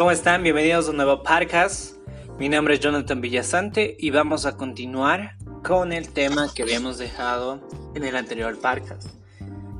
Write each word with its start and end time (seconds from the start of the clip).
¿Cómo 0.00 0.12
están? 0.12 0.42
Bienvenidos 0.42 0.86
a 0.86 0.92
un 0.92 0.96
nuevo 0.96 1.22
podcast. 1.22 1.96
Mi 2.38 2.48
nombre 2.48 2.72
es 2.72 2.80
Jonathan 2.80 3.20
Villasante 3.20 3.98
y 3.98 4.08
vamos 4.08 4.46
a 4.46 4.56
continuar 4.56 5.36
con 5.62 5.92
el 5.92 6.08
tema 6.08 6.48
que 6.54 6.62
habíamos 6.62 6.96
dejado 6.96 7.60
en 7.94 8.04
el 8.04 8.16
anterior 8.16 8.58
podcast. 8.58 9.10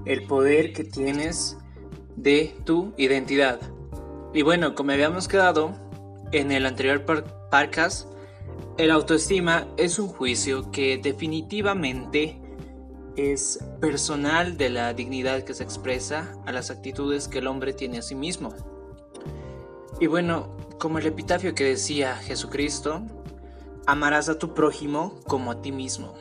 El 0.05 0.27
poder 0.27 0.75
que 0.75 0.85
tienes 0.85 1.57
de 2.17 2.55
tu 2.67 2.93
identidad. 2.99 3.61
Y 4.35 4.43
bueno, 4.43 4.75
como 4.75 4.93
habíamos 4.93 5.27
quedado 5.27 5.73
en 6.33 6.53
el 6.53 6.67
anterior 6.67 7.07
podcast, 7.51 8.07
el 8.77 8.91
autoestima 8.91 9.69
es 9.79 9.99
un 9.99 10.09
juicio 10.09 10.71
que 10.71 10.99
definitivamente 10.99 12.39
es 13.17 13.59
personal 13.81 14.59
de 14.59 14.69
la 14.69 14.93
dignidad 14.93 15.45
que 15.45 15.55
se 15.55 15.65
expresa 15.65 16.37
a 16.45 16.53
las 16.53 16.71
actitudes 16.71 17.27
que 17.27 17.39
el 17.39 17.47
hombre 17.47 17.73
tiene 17.73 17.97
a 17.97 18.03
sí 18.03 18.15
mismo. 18.15 18.80
Y 19.99 20.07
bueno, 20.07 20.57
como 20.79 20.99
el 20.99 21.07
epitafio 21.07 21.55
que 21.55 21.65
decía 21.65 22.17
Jesucristo, 22.17 23.03
amarás 23.87 24.29
a 24.29 24.39
tu 24.39 24.55
prójimo 24.55 25.21
como 25.27 25.51
a 25.51 25.61
ti 25.61 25.73
mismo. 25.73 26.15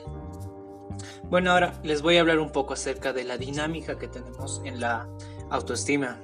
Bueno, 1.30 1.52
ahora 1.52 1.80
les 1.84 2.02
voy 2.02 2.18
a 2.18 2.22
hablar 2.22 2.40
un 2.40 2.52
poco 2.52 2.74
acerca 2.74 3.14
de 3.14 3.24
la 3.24 3.38
dinámica 3.38 3.98
que 4.00 4.08
tenemos 4.08 4.62
en 4.66 4.80
la 4.80 5.08
autoestima. 5.50 6.20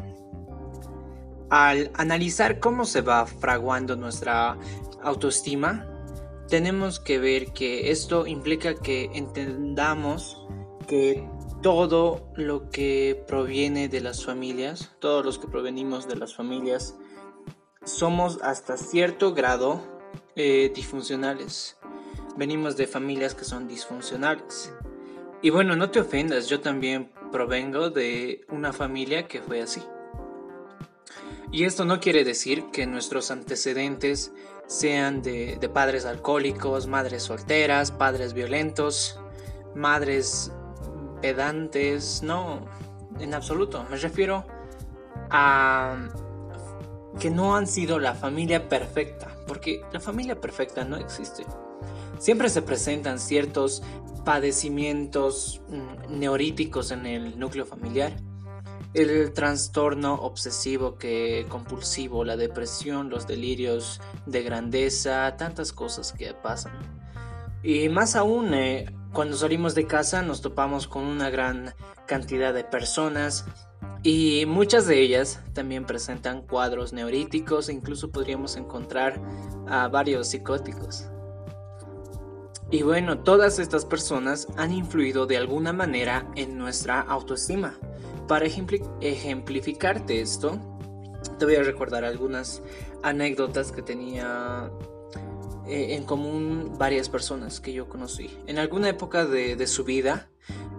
Al 1.50 1.92
analizar 1.94 2.60
cómo 2.60 2.86
se 2.86 3.02
va 3.02 3.26
fraguando 3.28 3.96
nuestra 3.96 4.58
autoestima, 5.04 5.88
tenemos 6.50 7.00
que 7.00 7.20
ver 7.20 7.54
que 7.54 7.92
esto 7.92 8.26
implica 8.26 8.76
que 8.76 9.12
entendamos 9.14 10.46
que 10.88 11.28
todo 11.62 12.32
lo 12.36 12.70
que 12.70 13.24
proviene 13.28 13.88
de 13.88 14.02
las 14.02 14.26
familias, 14.26 14.92
todos 15.00 15.26
los 15.26 15.40
que 15.40 15.48
provenimos 15.48 16.08
de 16.08 16.16
las 16.16 16.36
familias, 16.36 16.96
somos 17.86 18.40
hasta 18.42 18.78
cierto 18.78 19.34
grado 19.34 19.82
eh, 20.36 20.72
disfuncionales. 20.76 21.78
Venimos 22.36 22.76
de 22.76 22.88
familias 22.88 23.34
que 23.34 23.46
son 23.46 23.68
disfuncionales. 23.68 24.74
Y 25.42 25.52
bueno, 25.52 25.76
no 25.76 25.92
te 25.92 26.02
ofendas, 26.02 26.50
yo 26.50 26.60
también 26.60 27.12
provengo 27.32 27.90
de 27.90 28.46
una 28.50 28.74
familia 28.74 29.28
que 29.28 29.42
fue 29.42 29.62
así. 29.62 29.82
Y 31.52 31.64
esto 31.64 31.86
no 31.86 32.00
quiere 32.00 32.24
decir 32.24 32.66
que 32.72 32.88
nuestros 32.88 33.32
antecedentes 33.32 34.34
sean 34.68 35.22
de, 35.22 35.58
de 35.58 35.70
padres 35.70 36.06
alcohólicos, 36.06 36.88
madres 36.88 37.24
solteras, 37.24 37.92
padres 37.92 38.34
violentos, 38.34 39.20
madres 39.76 40.52
pedantes, 41.22 42.24
no, 42.24 42.66
en 43.20 43.34
absoluto. 43.34 43.86
Me 43.90 43.98
refiero 43.98 44.46
a 45.30 46.10
que 47.20 47.30
no 47.30 47.56
han 47.56 47.68
sido 47.68 48.00
la 48.00 48.14
familia 48.14 48.68
perfecta, 48.68 49.36
porque 49.48 49.82
la 49.92 50.00
familia 50.00 50.40
perfecta 50.40 50.84
no 50.84 50.98
existe. 50.98 51.46
Siempre 52.20 52.50
se 52.50 52.62
presentan 52.62 53.20
ciertos 53.20 53.84
padecimientos 54.24 55.62
mm, 55.70 56.20
neuríticos 56.20 56.92
en 56.92 57.06
el 57.06 57.40
núcleo 57.40 57.66
familiar. 57.66 58.14
El 58.94 59.34
trastorno 59.34 60.16
obsesivo 60.16 60.98
que 60.98 61.46
compulsivo, 61.50 62.24
la 62.24 62.38
depresión, 62.38 63.10
los 63.10 63.28
delirios 63.28 64.02
de 64.26 64.42
grandeza, 64.42 65.36
tantas 65.38 65.74
cosas 65.74 66.14
que 66.14 66.34
pasan. 66.34 66.74
Y 67.62 67.90
más 67.90 68.16
aún, 68.16 68.54
eh, 68.54 68.86
cuando 69.12 69.36
salimos 69.38 69.76
de 69.76 69.88
casa 69.88 70.22
nos 70.22 70.42
topamos 70.42 70.88
con 70.88 71.04
una 71.04 71.30
gran 71.30 71.74
cantidad 72.06 72.54
de 72.54 72.64
personas 72.64 73.46
y 74.06 74.46
muchas 74.46 74.86
de 74.86 75.02
ellas 75.02 75.42
también 75.54 75.84
presentan 75.84 76.44
cuadros 76.44 76.94
neuríticos 76.94 77.70
incluso 77.70 78.12
podríamos 78.12 78.56
encontrar 78.56 79.20
a 79.68 79.88
varios 79.88 80.28
psicóticos. 80.28 81.08
Y 82.70 82.84
bueno, 82.84 83.18
todas 83.18 83.58
estas 83.58 83.84
personas 83.84 84.48
han 84.58 84.72
influido 84.72 85.26
de 85.26 85.38
alguna 85.38 85.74
manera 85.74 86.32
en 86.36 86.56
nuestra 86.56 87.02
autoestima. 87.02 87.80
Para 88.28 88.46
ejemplificarte 88.46 90.22
esto, 90.22 90.60
te 91.40 91.46
voy 91.46 91.56
a 91.56 91.64
recordar 91.64 92.06
algunas 92.06 92.62
anécdotas 93.02 93.72
que 93.72 93.82
tenía 93.82 94.70
eh, 95.68 95.96
en 95.96 96.04
común 96.04 96.76
varias 96.78 97.10
personas 97.10 97.60
que 97.60 97.74
yo 97.74 97.90
conocí. 97.90 98.38
En 98.46 98.60
alguna 98.60 98.88
época 98.88 99.26
de 99.26 99.66
su 99.66 99.84
vida, 99.84 100.30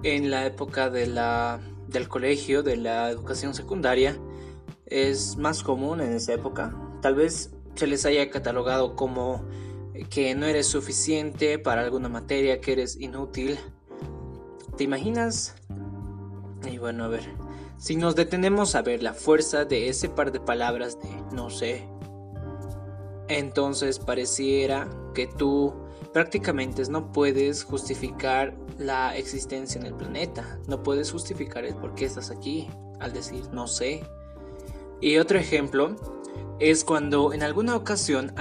en 0.04 0.31
la 0.31 0.47
época 0.47 0.91
de 0.91 1.09
la 1.09 1.59
del 1.88 2.08
colegio, 2.08 2.62
de 2.62 2.76
la 2.76 3.10
educación 3.10 3.54
secundaria, 3.54 4.19
es 4.86 5.36
más 5.36 5.62
común 5.62 6.00
en 6.00 6.12
esa 6.12 6.34
época. 6.34 6.74
Tal 7.02 7.14
vez 7.14 7.50
se 7.74 7.86
les 7.86 8.06
haya 8.06 8.30
catalogado 8.30 8.97
como 8.97 9.44
que 10.10 10.34
no 10.34 10.47
eres 10.47 10.66
suficiente 10.66 11.58
para 11.58 11.82
alguna 11.82 12.08
materia, 12.08 12.60
que 12.60 12.72
eres 12.72 12.97
inútil. 13.00 13.58
¿Te 14.76 14.84
imaginas? 14.84 15.54
Y 16.70 16.78
bueno, 16.78 17.04
a 17.04 17.08
ver, 17.08 17.24
si 17.78 17.97
nos 17.97 18.16
detenemos 18.16 18.74
a 18.74 18.82
ver 18.82 19.03
la 19.03 19.14
fuerza 19.14 19.64
de 19.64 19.88
ese 19.88 20.08
par 20.08 20.32
de 20.32 20.41
palabras 20.41 20.98
de 21.00 21.08
no 21.32 21.50
sé, 21.50 21.88
entonces 23.28 23.98
pareciera 23.98 24.88
que 25.14 25.26
tú 25.26 25.74
prácticamente 26.12 26.82
no 26.88 27.12
puedes 27.12 27.64
justificar 27.64 28.56
la 28.78 29.16
existencia 29.16 29.81
en 29.81 29.87
el 29.87 29.94
planeta, 29.94 30.59
no 30.66 30.82
puedes 30.82 31.10
justificar 31.10 31.64
el 31.64 31.75
por 31.76 31.94
qué 31.94 32.04
estás 32.04 32.31
aquí 32.31 32.69
al 33.00 33.12
decir 33.12 33.48
no 33.53 33.66
sé. 33.66 34.04
Y 35.00 35.19
otro 35.19 35.38
ejemplo 35.38 35.97
es 36.59 36.84
cuando 36.84 37.32
en 37.32 37.42
alguna 37.42 37.76
ocasión 37.76 38.32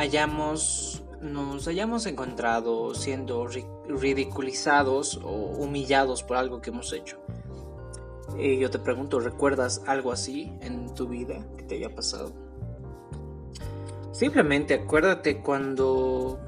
nos 1.21 1.67
hayamos 1.67 2.05
encontrado 2.05 2.93
siendo 2.95 3.47
ridiculizados 3.87 5.19
o 5.23 5.31
humillados 5.31 6.23
por 6.23 6.37
algo 6.37 6.61
que 6.61 6.69
hemos 6.69 6.93
hecho. 6.93 7.17
Y 8.37 8.57
yo 8.57 8.69
te 8.69 8.79
pregunto, 8.79 9.19
¿recuerdas 9.19 9.81
algo 9.85 10.11
así 10.11 10.51
en 10.61 10.93
tu 10.93 11.07
vida 11.07 11.45
que 11.57 11.63
te 11.63 11.75
haya 11.75 11.93
pasado? 11.93 12.31
Simplemente 14.11 14.73
acuérdate 14.73 15.41
cuando 15.41 16.39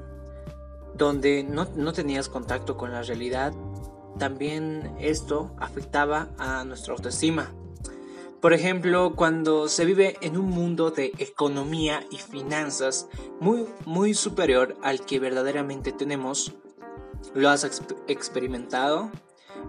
donde 0.98 1.44
no, 1.44 1.92
tenías 1.92 2.28
contacto 2.28 2.76
con 2.76 2.92
la 2.92 3.02
realidad, 3.02 3.52
también 4.18 4.94
esto 4.98 5.54
afectaba 5.58 6.28
a 6.38 6.64
nuestra 6.64 6.94
autoestima. 6.94 7.52
Por 8.40 8.52
ejemplo, 8.52 9.14
cuando 9.16 9.68
se 9.68 9.84
vive 9.84 10.16
en 10.20 10.36
un 10.36 10.50
mundo 10.50 10.92
de 10.92 11.12
economía 11.18 12.06
y 12.10 12.18
finanzas 12.18 13.08
muy, 13.40 13.66
muy 13.84 14.14
superior 14.14 14.76
al 14.82 15.04
que 15.04 15.18
verdaderamente 15.18 15.90
tenemos, 15.90 16.54
¿lo 17.34 17.48
has 17.48 17.64
experimentado? 18.06 19.10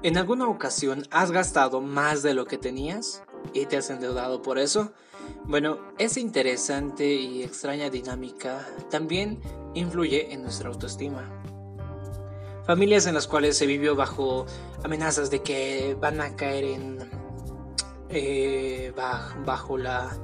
¿En 0.03 0.17
alguna 0.17 0.47
ocasión 0.47 1.03
has 1.09 1.31
gastado 1.31 1.81
más 1.81 2.21
de 2.21 2.35
lo 2.35 2.45
que 2.45 2.59
tenías 2.59 3.23
y 3.53 3.66
te 3.66 3.77
has 3.77 3.89
endeudado 3.89 4.43
por 4.43 4.59
eso? 4.59 4.91
Bueno, 5.45 5.79
esa 5.97 6.19
interesante 6.19 7.16
y 7.16 7.41
extraña 7.41 7.89
dinámica 7.89 8.67
también 8.91 9.41
influye 9.73 10.31
en 10.31 10.43
nuestra 10.43 10.69
autoestima. 10.69 11.38
Familias 12.69 13.07
en 13.07 13.16
las 13.16 13.25
cuales 13.25 13.57
se 13.57 13.66
vivió 13.66 13.96
bajo 13.96 14.46
amenazas 14.84 15.31
de 15.31 15.41
que 15.41 15.97
van 16.00 16.22
a 16.22 16.35
caer 16.35 16.66
en 16.66 17.00
eh, 18.09 18.94
bajo, 19.44 19.75
la, 19.75 20.16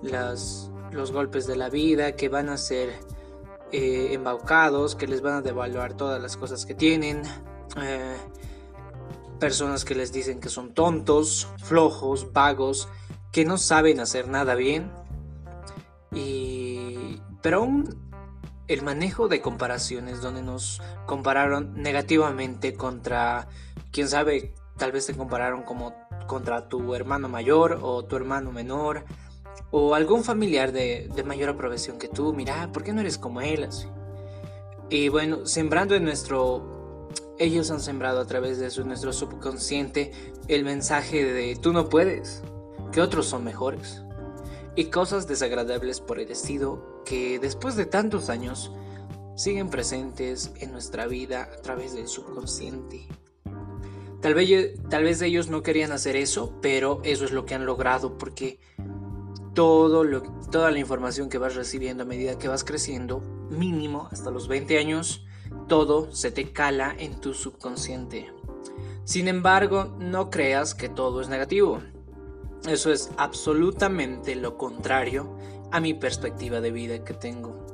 los 0.00 1.12
golpes 1.12 1.46
de 1.46 1.56
la 1.56 1.68
vida, 1.68 2.12
que 2.16 2.30
van 2.30 2.48
a 2.48 2.56
ser 2.56 2.98
eh, 3.70 4.08
embaucados, 4.12 4.94
que 4.94 5.06
les 5.06 5.20
van 5.20 5.34
a 5.34 5.42
devaluar 5.42 5.92
todas 5.92 6.22
las 6.22 6.38
cosas 6.38 6.64
que 6.64 6.74
tienen. 6.74 7.20
Eh, 7.82 8.16
personas 9.38 9.84
que 9.84 9.94
les 9.94 10.10
dicen 10.10 10.40
que 10.40 10.48
son 10.48 10.72
tontos, 10.72 11.48
flojos, 11.64 12.32
vagos, 12.32 12.88
que 13.30 13.44
no 13.44 13.58
saben 13.58 14.00
hacer 14.00 14.26
nada 14.26 14.54
bien. 14.54 14.90
Y 16.14 17.20
pero 17.42 17.58
aún 17.58 18.08
el 18.68 18.82
manejo 18.82 19.28
de 19.28 19.40
comparaciones 19.40 20.20
donde 20.20 20.42
nos 20.42 20.80
compararon 21.06 21.74
negativamente 21.74 22.74
contra, 22.74 23.48
quién 23.90 24.08
sabe, 24.08 24.54
tal 24.76 24.92
vez 24.92 25.06
te 25.06 25.14
compararon 25.14 25.62
como 25.62 25.94
contra 26.26 26.68
tu 26.68 26.94
hermano 26.94 27.28
mayor 27.28 27.80
o 27.82 28.04
tu 28.04 28.16
hermano 28.16 28.52
menor 28.52 29.04
o 29.70 29.94
algún 29.94 30.22
familiar 30.22 30.72
de, 30.72 31.10
mayor 31.26 31.48
aprobación 31.50 31.98
que 31.98 32.08
tú, 32.08 32.32
mira, 32.32 32.70
¿por 32.72 32.84
qué 32.84 32.92
no 32.92 33.00
eres 33.00 33.18
como 33.18 33.40
él? 33.40 33.68
Y 34.90 35.08
bueno, 35.08 35.46
sembrando 35.46 35.94
en 35.94 36.04
nuestro, 36.04 37.08
ellos 37.38 37.70
han 37.70 37.80
sembrado 37.80 38.20
a 38.20 38.26
través 38.26 38.58
de 38.58 38.84
nuestro 38.84 39.12
subconsciente 39.12 40.12
el 40.46 40.64
mensaje 40.64 41.24
de 41.24 41.56
tú 41.56 41.72
no 41.72 41.88
puedes, 41.88 42.42
que 42.92 43.00
otros 43.00 43.26
son 43.26 43.44
mejores 43.44 44.02
y 44.76 44.86
cosas 44.86 45.26
desagradables 45.26 46.00
por 46.00 46.20
el 46.20 46.30
estilo 46.30 46.87
que 47.04 47.38
después 47.38 47.76
de 47.76 47.86
tantos 47.86 48.28
años 48.30 48.72
siguen 49.36 49.70
presentes 49.70 50.52
en 50.58 50.72
nuestra 50.72 51.06
vida 51.06 51.48
a 51.56 51.62
través 51.62 51.94
del 51.94 52.08
subconsciente. 52.08 53.06
Tal 54.20 54.34
vez, 54.34 54.74
tal 54.90 55.04
vez 55.04 55.22
ellos 55.22 55.48
no 55.48 55.62
querían 55.62 55.92
hacer 55.92 56.16
eso, 56.16 56.58
pero 56.60 57.00
eso 57.04 57.24
es 57.24 57.30
lo 57.30 57.46
que 57.46 57.54
han 57.54 57.64
logrado 57.66 58.18
porque 58.18 58.58
todo 59.54 60.04
toda 60.50 60.70
la 60.70 60.78
información 60.78 61.28
que 61.28 61.38
vas 61.38 61.54
recibiendo 61.54 62.02
a 62.02 62.06
medida 62.06 62.38
que 62.38 62.48
vas 62.48 62.64
creciendo, 62.64 63.20
mínimo 63.50 64.08
hasta 64.10 64.30
los 64.30 64.48
20 64.48 64.78
años, 64.78 65.24
todo 65.68 66.12
se 66.12 66.30
te 66.30 66.52
cala 66.52 66.94
en 66.98 67.20
tu 67.20 67.34
subconsciente. 67.34 68.32
Sin 69.04 69.28
embargo, 69.28 69.96
no 69.98 70.30
creas 70.30 70.74
que 70.74 70.88
todo 70.88 71.20
es 71.20 71.28
negativo. 71.28 71.80
Eso 72.68 72.92
es 72.92 73.10
absolutamente 73.16 74.34
lo 74.34 74.58
contrario 74.58 75.36
a 75.70 75.80
mi 75.80 75.94
perspectiva 75.94 76.60
de 76.60 76.70
vida 76.70 77.04
que 77.04 77.14
tengo. 77.14 77.66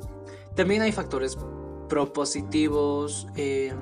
También 0.55 0.83
hay 0.83 0.93
factores 0.93 1.37
propositivos, 1.89 3.27
em, 3.37 3.77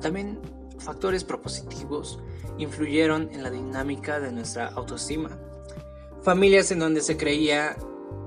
también 0.00 0.38
factores 0.78 1.24
propositivos 1.24 2.18
influyeron 2.58 3.30
en 3.32 3.42
la 3.42 3.50
dinámica 3.50 4.20
de 4.20 4.32
nuestra 4.32 4.68
autoestima. 4.68 5.30
Familias 6.22 6.70
en 6.70 6.80
donde 6.80 7.00
se 7.00 7.16
creía 7.16 7.76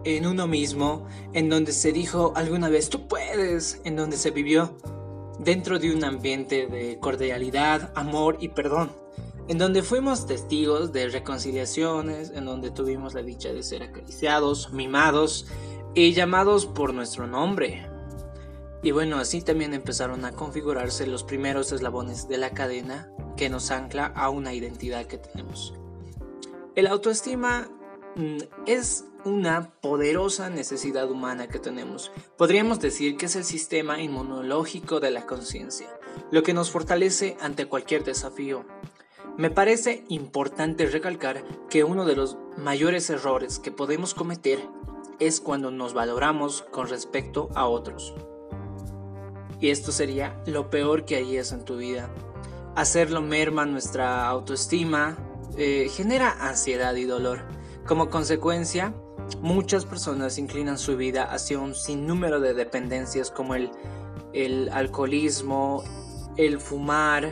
en 0.03 0.25
uno 0.25 0.47
mismo, 0.47 1.05
en 1.33 1.49
donde 1.49 1.71
se 1.73 1.91
dijo 1.91 2.33
alguna 2.35 2.69
vez 2.69 2.89
tú 2.89 3.07
puedes, 3.07 3.81
en 3.83 3.95
donde 3.95 4.17
se 4.17 4.31
vivió 4.31 4.75
dentro 5.39 5.79
de 5.79 5.93
un 5.93 6.03
ambiente 6.03 6.67
de 6.67 6.97
cordialidad, 6.99 7.91
amor 7.95 8.37
y 8.39 8.49
perdón, 8.49 8.91
en 9.51 9.57
donde 9.57 9.83
fuimos 9.83 10.27
testigos 10.27 10.93
de 10.93 11.09
reconciliaciones, 11.09 12.31
en 12.33 12.45
donde 12.45 12.71
tuvimos 12.71 13.13
la 13.13 13.21
dicha 13.21 13.51
de 13.51 13.63
ser 13.63 13.83
acariciados, 13.83 14.71
mimados 14.71 15.45
y 15.93 16.13
llamados 16.13 16.65
por 16.65 16.93
nuestro 16.93 17.27
nombre. 17.27 17.85
Y 18.81 18.91
bueno, 18.91 19.17
así 19.17 19.41
también 19.41 19.73
empezaron 19.73 20.23
a 20.23 20.31
configurarse 20.31 21.05
los 21.05 21.25
primeros 21.25 21.73
eslabones 21.73 22.29
de 22.29 22.37
la 22.37 22.51
cadena 22.51 23.11
que 23.35 23.49
nos 23.49 23.71
ancla 23.71 24.05
a 24.05 24.29
una 24.29 24.53
identidad 24.53 25.05
que 25.05 25.17
tenemos. 25.17 25.73
El 26.75 26.87
autoestima 26.87 27.67
mm, 28.15 28.37
es 28.67 29.03
una 29.25 29.73
poderosa 29.81 30.49
necesidad 30.49 31.11
humana 31.11 31.49
que 31.49 31.59
tenemos. 31.59 32.13
Podríamos 32.37 32.79
decir 32.79 33.17
que 33.17 33.25
es 33.25 33.35
el 33.35 33.43
sistema 33.43 34.01
inmunológico 34.01 35.01
de 35.01 35.11
la 35.11 35.25
conciencia, 35.25 35.89
lo 36.31 36.41
que 36.41 36.53
nos 36.53 36.71
fortalece 36.71 37.35
ante 37.41 37.65
cualquier 37.65 38.05
desafío. 38.05 38.65
Me 39.37 39.49
parece 39.49 40.03
importante 40.09 40.85
recalcar 40.85 41.43
que 41.69 41.83
uno 41.83 42.05
de 42.05 42.15
los 42.15 42.37
mayores 42.57 43.09
errores 43.09 43.59
que 43.59 43.71
podemos 43.71 44.13
cometer 44.13 44.59
es 45.19 45.39
cuando 45.39 45.71
nos 45.71 45.93
valoramos 45.93 46.63
con 46.71 46.87
respecto 46.87 47.49
a 47.55 47.67
otros. 47.67 48.13
Y 49.59 49.69
esto 49.69 49.91
sería 49.91 50.41
lo 50.45 50.69
peor 50.69 51.05
que 51.05 51.15
hayas 51.15 51.51
en 51.51 51.63
tu 51.65 51.77
vida. 51.77 52.09
Hacerlo 52.75 53.21
merma 53.21 53.65
nuestra 53.65 54.27
autoestima, 54.27 55.17
eh, 55.57 55.89
genera 55.89 56.47
ansiedad 56.47 56.95
y 56.95 57.05
dolor. 57.05 57.45
Como 57.85 58.09
consecuencia, 58.09 58.93
Muchas 59.39 59.85
personas 59.85 60.37
inclinan 60.37 60.77
su 60.77 60.97
vida 60.97 61.23
hacia 61.23 61.57
un 61.59 61.73
sinnúmero 61.73 62.39
de 62.39 62.53
dependencias 62.53 63.31
como 63.31 63.55
el, 63.55 63.71
el 64.33 64.69
alcoholismo, 64.69 65.83
el 66.37 66.59
fumar, 66.59 67.31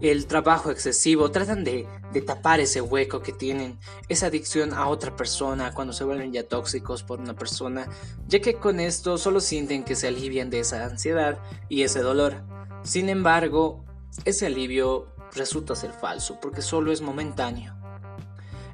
el 0.00 0.26
trabajo 0.26 0.70
excesivo, 0.70 1.30
tratan 1.30 1.64
de, 1.64 1.86
tapar 2.26 2.60
ese 2.60 2.80
hueco 2.80 3.20
que 3.20 3.32
tienen, 3.32 3.78
esa 4.08 4.26
adicción 4.26 4.72
a 4.72 4.88
otra 4.88 5.14
persona 5.16 5.74
cuando 5.74 5.92
se 5.92 6.04
vuelven 6.04 6.32
ya 6.32 6.48
tóxicos 6.48 7.02
por 7.02 7.20
una 7.20 7.34
persona, 7.34 7.88
ya 8.26 8.40
que 8.40 8.54
con 8.54 8.80
esto 8.80 9.18
solo 9.18 9.40
sienten 9.40 9.84
que 9.84 9.94
se 9.96 10.08
alivian 10.08 10.48
de 10.48 10.60
esa 10.60 10.84
ansiedad 10.84 11.38
y 11.68 11.82
ese 11.82 12.00
dolor. 12.00 12.42
Sin 12.84 13.08
embargo, 13.08 13.84
ese 14.24 14.46
alivio 14.46 15.08
resulta 15.34 15.74
ser 15.74 15.92
falso 15.92 16.38
porque 16.40 16.62
solo 16.62 16.90
es 16.90 17.02
momentáneo. 17.02 17.74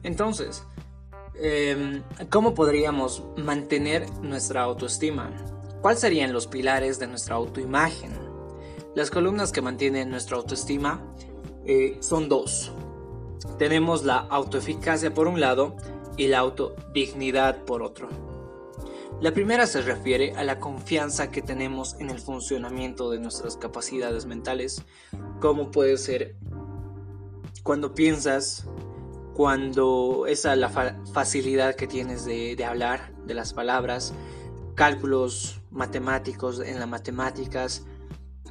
Entonces, 0.05 0.63
Em, 1.35 2.03
¿cómo 2.31 2.55
podríamos 2.55 3.23
mantener 3.37 4.09
nuestra 4.21 4.63
autoestima? 4.63 5.31
¿Cuáles 5.81 6.01
serían 6.01 6.33
los 6.33 6.47
pilares 6.47 6.99
de 6.99 7.07
nuestra 7.07 7.37
autoimagen? 7.37 8.22
Las 8.94 9.11
columnas 9.11 9.53
que 9.53 9.62
mantienen 9.62 10.11
nuestra 10.11 10.37
autoestima 10.37 11.00
eh, 11.65 11.97
son 12.00 12.29
dos. 12.29 12.73
Tenemos 13.59 14.05
la 14.05 14.19
autoeficacia 14.19 15.15
por 15.15 15.29
un 15.29 15.41
lado 15.41 15.77
y 16.19 16.29
la 16.29 16.41
autodignidad 16.41 17.65
por 17.65 17.83
otro. 17.83 18.09
La 19.23 19.33
primera 19.33 19.67
se 19.67 19.81
refiere 19.81 20.33
a 20.33 20.44
la 20.44 20.59
confianza 20.59 21.31
que 21.31 21.41
tenemos 21.41 21.97
en 22.00 22.11
el 22.11 22.19
funcionamiento 22.19 23.11
de 23.11 23.19
nuestras 23.19 23.56
capacidades 23.56 24.27
mentales, 24.27 24.83
como 25.41 25.71
puede 25.71 25.97
ser 25.97 26.37
cuando 27.62 27.95
piensas 27.95 28.67
cuando 29.33 30.27
esa 30.27 30.55
la 30.56 30.69
facilidad 30.69 31.77
que 31.77 31.87
tienes 31.87 32.27
de, 32.27 32.56
de, 32.56 32.65
hablar, 32.67 33.15
de 33.25 33.33
las 33.33 33.55
palabras, 33.55 34.12
cálculos 34.75 35.62
matemáticos 35.71 36.61
en 36.61 36.79
las 36.79 36.88
matemáticas, 36.88 37.87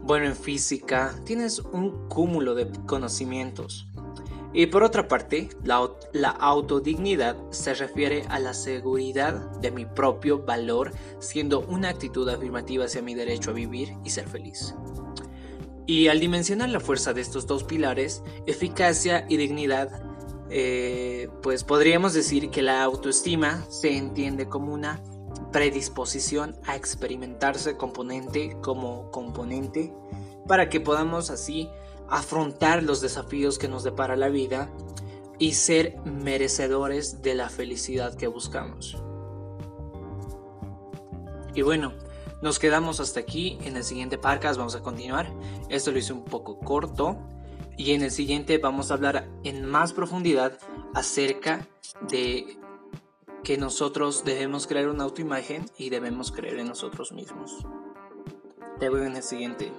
bueno 0.01 0.25
en 0.25 0.35
física, 0.35 1.15
tienes 1.25 1.59
un 1.59 2.07
cúmulo 2.07 2.55
de 2.55 2.69
conocimientos. 2.85 3.87
Y 4.53 4.65
por 4.65 4.83
otra 4.83 5.07
parte, 5.07 5.49
la, 5.63 5.89
la 6.11 6.29
autodignidad 6.29 7.37
se 7.51 7.73
refiere 7.73 8.25
a 8.27 8.39
la 8.39 8.53
seguridad 8.53 9.33
de 9.61 9.71
mi 9.71 9.85
propio 9.85 10.43
valor, 10.43 10.91
siendo 11.19 11.61
una 11.61 11.89
actitud 11.89 12.27
afirmativa 12.27 12.85
hacia 12.85 13.01
mi 13.01 13.15
derecho 13.15 13.51
a 13.51 13.53
vivir 13.53 13.95
y 14.03 14.09
ser 14.09 14.27
feliz. 14.27 14.75
Y 15.85 16.07
al 16.07 16.19
dimensionar 16.19 16.69
la 16.69 16.79
fuerza 16.79 17.13
de 17.13 17.21
estos 17.21 17.47
dos 17.47 17.63
pilares, 17.63 18.23
eficacia 18.45 19.25
y 19.29 19.37
dignidad, 19.37 20.03
eh, 20.49 21.29
pues 21.41 21.63
podríamos 21.63 22.13
decir 22.13 22.49
que 22.49 22.61
la 22.61 22.83
autoestima 22.83 23.65
se 23.69 23.95
entiende 23.95 24.49
como 24.49 24.73
una 24.73 25.01
predisposición 25.51 26.55
a 26.65 26.75
experimentarse 26.75 27.77
componente 27.77 28.57
como 28.61 29.11
componente 29.11 29.93
para 30.47 30.69
que 30.69 30.79
podamos 30.79 31.29
así 31.29 31.69
afrontar 32.09 32.83
los 32.83 33.01
desafíos 33.01 33.57
que 33.57 33.67
nos 33.67 33.83
depara 33.83 34.15
la 34.15 34.29
vida 34.29 34.69
y 35.39 35.53
ser 35.53 35.97
merecedores 36.05 37.21
de 37.21 37.35
la 37.35 37.49
felicidad 37.49 38.15
que 38.15 38.27
buscamos. 38.27 38.97
Y 41.53 41.63
bueno, 41.63 41.93
nos 42.41 42.59
quedamos 42.59 42.99
hasta 42.99 43.19
aquí. 43.19 43.57
En 43.63 43.75
el 43.75 43.83
siguiente 43.83 44.17
podcast 44.17 44.57
vamos 44.57 44.75
a 44.75 44.81
continuar. 44.81 45.31
Esto 45.69 45.91
lo 45.91 45.99
hice 45.99 46.13
un 46.13 46.23
poco 46.23 46.59
corto 46.59 47.17
y 47.77 47.93
en 47.93 48.03
el 48.03 48.11
siguiente 48.11 48.57
vamos 48.57 48.91
a 48.91 48.95
hablar 48.95 49.27
en 49.43 49.65
más 49.65 49.93
profundidad 49.93 50.57
acerca 50.93 51.67
de 52.09 52.57
que 53.43 53.57
nosotros 53.57 54.23
debemos 54.23 54.67
crear 54.67 54.87
una 54.87 55.03
autoimagen 55.03 55.65
y 55.77 55.89
debemos 55.89 56.31
creer 56.31 56.59
en 56.59 56.67
nosotros 56.67 57.11
mismos. 57.11 57.65
Te 58.79 58.89
veo 58.89 59.03
en 59.03 59.15
el 59.15 59.23
siguiente. 59.23 59.71